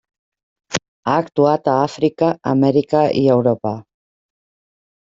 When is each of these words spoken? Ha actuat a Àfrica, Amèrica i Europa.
Ha 1.09 1.17
actuat 1.25 1.69
a 1.75 1.77
Àfrica, 1.83 2.33
Amèrica 2.55 3.07
i 3.21 3.25
Europa. 3.39 3.77